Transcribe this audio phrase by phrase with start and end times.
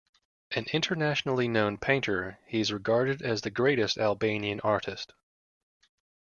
[0.49, 5.13] An internationally known painter, he is regarded as the greatest Albanian artist.